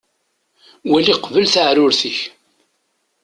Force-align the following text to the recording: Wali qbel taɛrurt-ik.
Wali 0.89 1.15
qbel 1.17 1.45
taɛrurt-ik. 1.53 2.19